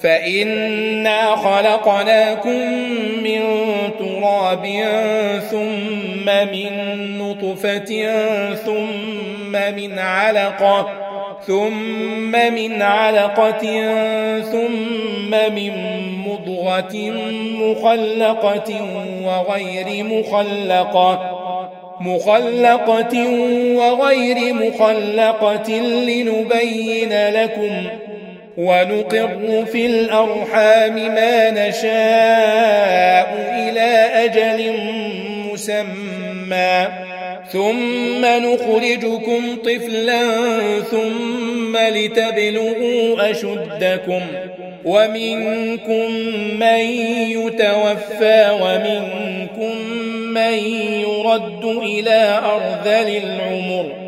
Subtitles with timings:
[0.00, 2.72] فإنا خلقناكم
[3.22, 3.40] من
[3.98, 4.66] تراب
[5.50, 6.72] ثم من
[7.18, 8.06] نطفة
[8.54, 11.08] ثم من علقة
[11.46, 13.62] ثم من علقة
[14.40, 15.72] ثم من
[16.26, 16.96] مضغة
[17.60, 18.80] مخلقة
[19.24, 21.38] وغير مخلقة
[22.00, 23.28] مخلقة
[23.74, 28.07] وغير مخلقة لنبين لكم
[28.58, 34.72] ونقر في الأرحام ما نشاء إلى أجل
[35.52, 36.88] مسمى.
[37.52, 40.22] ثم نخرجكم طفلا
[40.90, 44.20] ثم لتبلغوا أشدكم.
[44.84, 46.10] ومنكم
[46.60, 46.80] من
[47.30, 49.78] يتوفى ومنكم
[50.34, 50.54] من
[51.00, 54.07] يرد إلى أرذل العمر.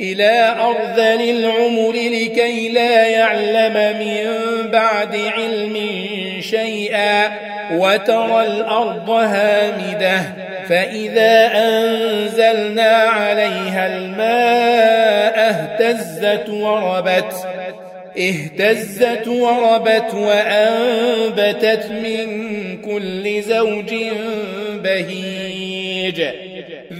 [0.00, 4.26] إلى أرذل العمر لكي لا يعلم من
[4.70, 5.76] بعد علم
[6.40, 7.30] شيئا
[7.72, 10.22] وترى الأرض هامدة
[10.68, 17.34] فإذا أنزلنا عليها الماء اهتزت وربت
[18.18, 22.26] اهتزت وربت وأنبتت من
[22.76, 23.94] كل زوج
[24.84, 26.22] بهيج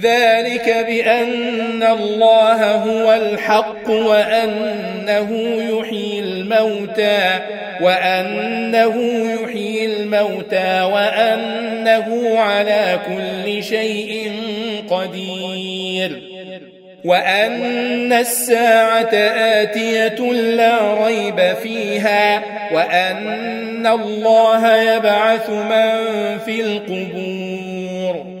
[0.01, 5.31] ذلك بأن الله هو الحق وأنه
[5.69, 7.39] يحيي الموتى
[7.81, 8.95] وأنه
[9.33, 14.31] يحيي الموتى وأنه على كل شيء
[14.89, 16.21] قدير
[17.05, 19.13] وأن الساعة
[19.61, 22.41] آتية لا ريب فيها
[22.73, 28.40] وأن الله يبعث من في القبور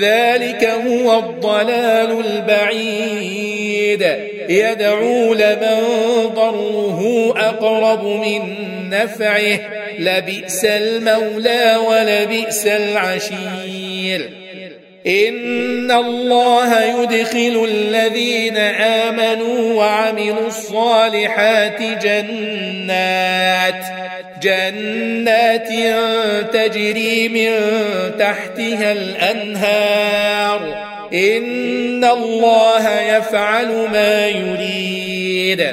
[0.00, 4.06] ذلك هو الضلال البعيد.
[4.48, 5.82] يدعو لمن
[6.34, 8.40] ضره أقرب من
[8.90, 9.58] نفعه.
[9.98, 14.30] لبئس المولى ولبئس العشير.
[15.06, 23.84] إن الله يدخل الذين آمنوا وعملوا الصالحات جنات.
[24.42, 25.68] جنات
[26.52, 27.50] تجري من
[28.18, 30.86] تحتها الأنهار.
[31.14, 35.66] إن الله يفعل ما يريد.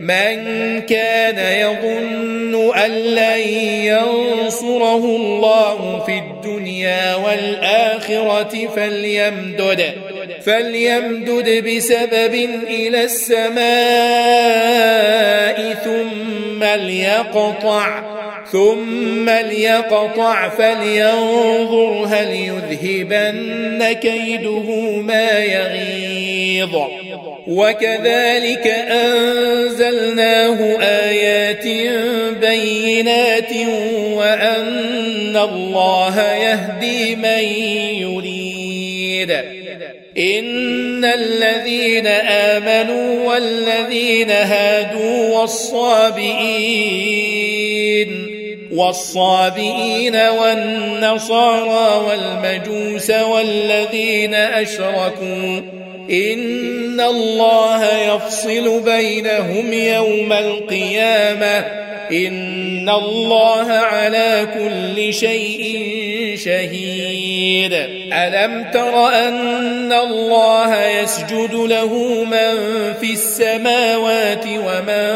[0.00, 0.36] من
[0.80, 3.38] كان يظن أن لن
[3.84, 9.92] ينصره الله في الدنيا والآخرة فليمدد.
[10.46, 12.34] فليمدد بسبب
[12.68, 13.56] إلى السماء
[15.84, 18.16] ثم ليقطع
[18.52, 24.70] ثم ليقطع فلينظر هل يذهبن كيده
[25.00, 26.76] ما يغيظ.
[27.46, 31.66] وكذلك أنزلناه آيات
[32.40, 33.52] بينات
[34.12, 37.42] وأن الله يهدي من
[38.02, 39.55] يريد.
[40.18, 47.06] إن الذين آمنوا والذين هادوا والصابئين
[48.72, 55.60] والصابئين والنصارى والمجوس والذين أشركوا
[56.10, 65.62] إن الله يفصل بينهم يوم القيامة إن الله على كل شيء
[66.44, 67.72] شهيد.
[68.12, 72.54] ألم تر أن الله يسجد له من
[73.00, 75.14] في السماوات ومن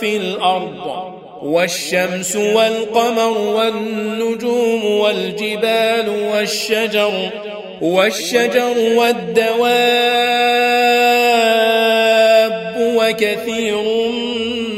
[0.00, 1.10] في الأرض؟
[1.42, 7.30] والشمس والقمر والنجوم والجبال والشجر
[7.80, 9.90] والشجر والدواب
[12.78, 13.82] وكثير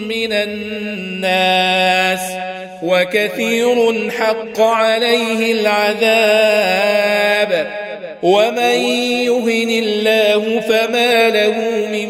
[0.08, 0.91] من الناس
[2.82, 7.02] وكثير حق عليه العذاب.
[8.22, 8.78] ومن
[9.26, 11.54] يهن الله فما له
[11.92, 12.08] من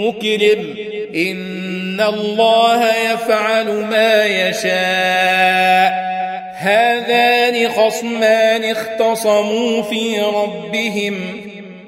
[0.00, 0.76] مكرم.
[1.14, 6.08] إن الله يفعل ما يشاء.
[6.56, 11.40] هذان خصمان اختصموا في ربهم.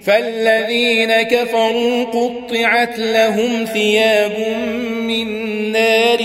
[0.03, 4.33] فالذين كفروا قطعت لهم ثياب
[5.03, 5.27] من
[5.73, 6.21] نار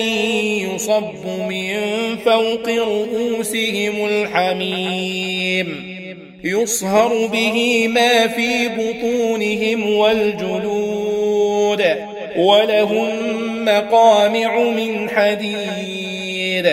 [0.86, 1.80] يصب من
[2.26, 5.96] فوق رؤوسهم الحميم.
[6.44, 11.86] يصهر به ما في بطونهم والجلود.
[12.38, 13.10] ولهم
[13.66, 16.72] مقامع من حديد.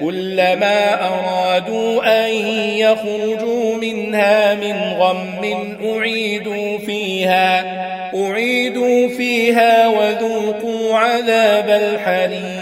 [0.00, 2.34] كلما أرادوا أن
[2.76, 7.82] يخرجوا منها من غم أعيدوا فيها.
[8.14, 12.61] أعيدوا فيها وذوقوا عذاب الحريق.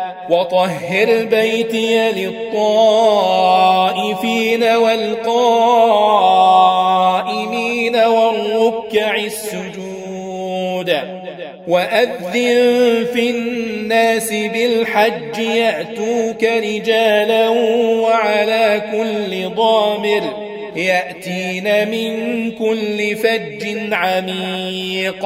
[0.31, 2.63] وطهر بيتي للطائفين
[4.63, 5.15] والقائمين
[7.95, 10.97] والركع السجود
[11.67, 17.49] وأذن في الناس بالحج يأتوك رجالا
[17.99, 20.21] وعلى كل ضامر
[20.75, 25.25] يأتين من كل فج عميق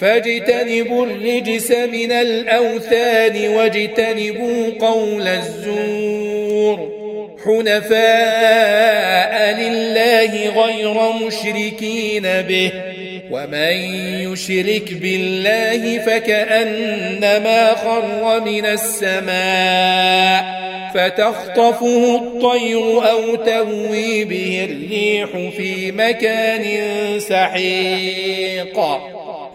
[0.00, 6.96] فاجتنبوا الرجس من الأوثان واجتنبوا قول الزور.
[7.44, 8.00] حنفاء
[9.60, 10.94] لله غير
[11.26, 12.72] مشركين به.
[13.30, 13.76] ومن
[14.32, 20.56] يشرك بالله فكأنما خر من السماء.
[20.94, 26.64] فتخطفه الطير أو تهوي به الريح في مكان
[27.18, 29.15] سحيق.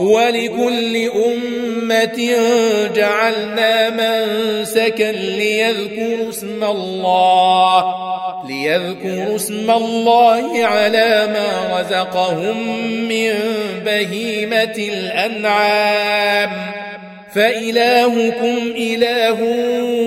[0.00, 2.36] ولكل أمة
[2.94, 7.94] جعلنا منسكا ليذكروا اسم الله
[8.48, 12.56] ليذكروا اسم الله على ما رزقهم
[13.08, 13.32] من
[13.86, 16.50] بهيمة الأنعام.
[17.34, 19.42] فإلهكم إله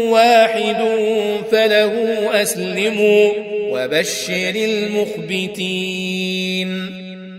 [0.09, 0.81] واحد
[1.51, 1.93] فله
[2.41, 3.31] أسلموا
[3.71, 6.69] وبشر المخبتين.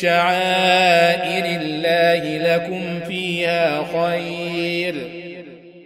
[0.00, 4.94] شعائر الله لكم فيها خير.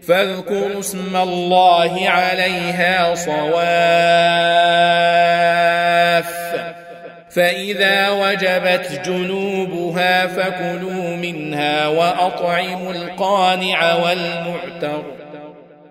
[0.09, 3.42] فاذكروا اسم الله عليها صواف.
[7.31, 15.02] فإذا وجبت جنوبها فكلوا منها وأطعموا القانع والمعتر.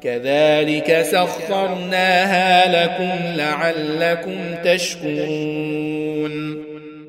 [0.04, 6.32] كذلك سخرناها لكم لعلكم تشكرون.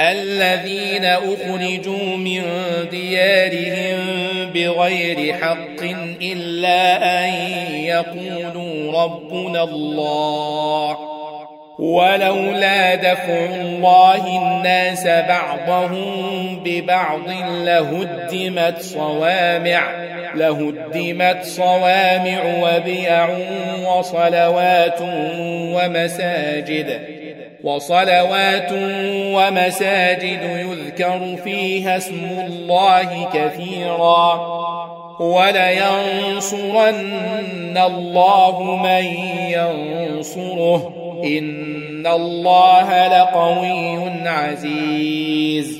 [0.00, 2.42] الذين أخرجوا من
[2.90, 3.98] ديارهم
[4.54, 5.82] بغير حق
[6.22, 7.32] إلا أن
[7.74, 10.96] يقولوا ربنا الله.
[11.78, 19.82] ولولا دفع الله الناس بعضهم ببعض لهدمت صوامع
[20.34, 23.28] لهدمت صوامع وبيع
[23.88, 25.00] وصلوات
[25.74, 27.19] ومساجد.
[27.64, 28.72] وصلوات
[29.12, 34.60] ومساجد يذكر فيها اسم الله كثيرا
[35.20, 36.70] ولينصرن
[37.78, 39.04] الله من
[39.50, 40.92] ينصره
[41.24, 45.79] إن الله لقوي عزيز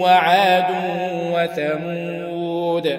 [0.00, 0.64] وعاد
[1.32, 2.98] وثمود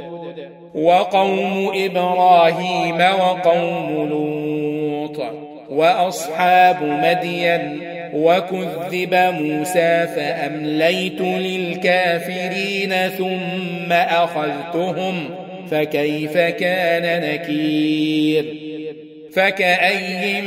[0.75, 5.21] وقوم إبراهيم وقوم لوط
[5.69, 7.81] وأصحاب مدين
[8.13, 15.29] وكذب موسى فأمليت للكافرين ثم أخذتهم
[15.71, 18.45] فكيف كان نكير
[19.33, 20.43] فكأي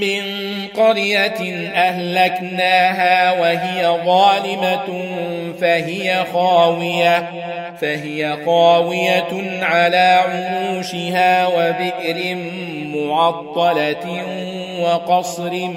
[0.00, 0.22] من
[0.76, 5.04] قرية أهلكناها وهي ظالمة
[5.60, 7.30] فهي خاوية
[7.80, 12.36] فهي خاوية على عروشها وبئر
[12.94, 14.24] معطلة
[14.80, 15.68] وقصر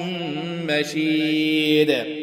[0.69, 2.22] مشيد.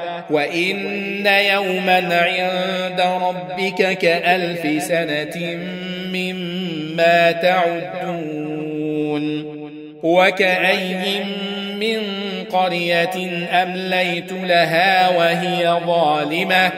[0.29, 5.59] وإن يوما عند ربك كألف سنة
[6.13, 8.71] مما تعدون
[10.03, 11.23] وكأي
[11.79, 12.01] من
[12.51, 16.71] قرية أمليت لها وهي ظالمة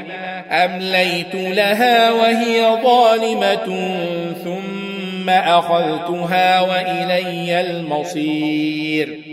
[0.51, 3.95] أمليت لها وهي ظالمة
[4.43, 9.32] ثم أخذتها وإلي المصير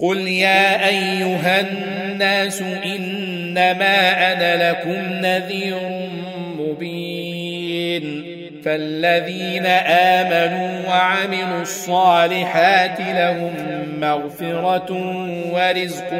[0.00, 5.78] قل يا أيها الناس إنما أنا لكم نذير
[6.58, 8.24] مبين
[8.64, 13.52] فالذين آمنوا وعملوا الصالحات لهم
[14.00, 14.92] مغفرة
[15.52, 16.10] ورزق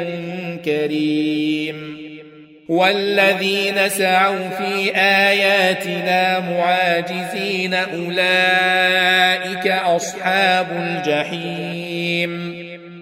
[0.65, 2.01] كريم
[2.69, 12.60] والذين سعوا في آياتنا معاجزين أولئك أصحاب الجحيم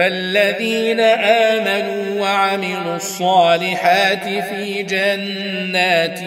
[0.00, 6.20] فالذين آمنوا وعملوا الصالحات في جنات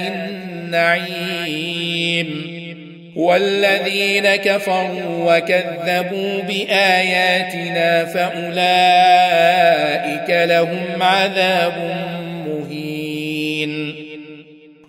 [0.66, 1.64] النعيم
[3.16, 9.10] والذين كفروا وكذبوا بآياتنا فأولئك
[10.30, 11.74] لهم عذاب
[12.48, 13.96] مهين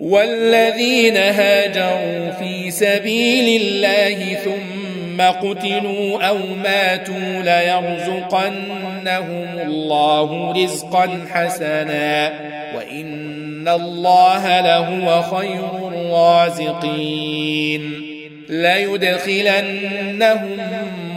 [0.01, 4.84] والذين هاجروا في سبيل الله ثم
[5.15, 12.33] ثم قتلوا أو ماتوا ليرزقنهم الله رزقا حسنا
[12.77, 17.83] وإن الله لهو خير الرازقين.
[18.49, 20.49] ليدخلنهم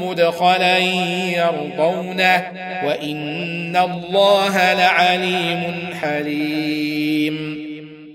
[0.02, 2.44] مدخلا يرضونه
[2.86, 7.67] وإن الله لعليم حليم.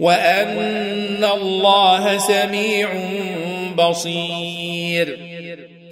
[0.00, 2.88] وأن الله سميع
[3.78, 5.18] بصير.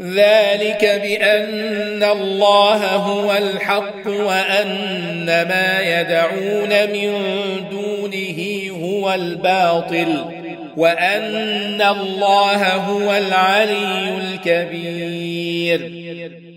[0.03, 7.13] ذلك بأن الله هو الحق وأن ما يدعون من
[7.71, 10.25] دونه هو الباطل
[10.77, 16.03] وأن الله هو العلي الكبير.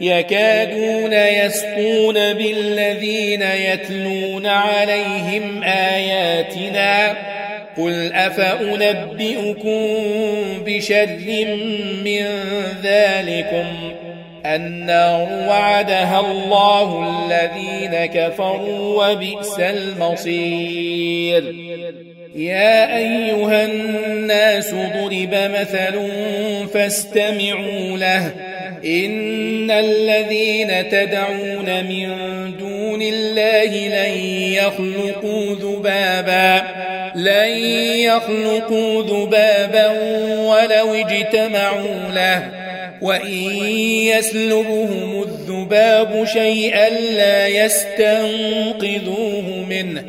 [0.00, 7.16] يكادون يسقون بالذين يتلون عليهم آياتنا
[7.76, 9.78] قل أفأنبئكم
[10.66, 11.08] بشر
[12.04, 12.26] من
[12.82, 13.66] ذلكم
[14.46, 21.54] النار وعدها الله الذين كفروا وبئس المصير.
[22.36, 26.10] يا أيها الناس ضرب مثل
[26.74, 28.32] فاستمعوا له
[28.84, 32.08] إن الذين تدعون من
[32.58, 34.14] دون الله لن
[34.52, 36.62] يخلقوا ذبابا
[37.14, 37.48] لن
[37.96, 39.88] يخلقوا ذبابا
[40.40, 42.50] ولو اجتمعوا له
[43.02, 43.42] وإن
[44.16, 48.84] يسلبهم الذباب شيئا لا يستنقذوه
[49.68, 50.04] منه.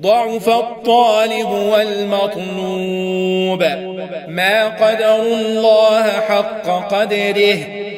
[0.00, 3.62] ضعف الطالب والمطلوب.
[4.28, 7.79] ما قدر الله حق قدره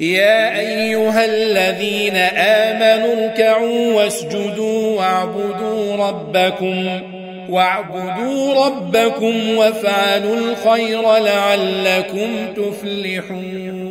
[0.00, 7.00] يا أيها الذين آمنوا اركعوا واسجدوا واعبدوا ربكم
[7.48, 13.82] واعبدوا ربكم وافعلوا الخير لعلكم تفلحون.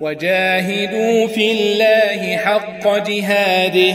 [0.00, 3.94] وجاهدوا في الله حق جهاده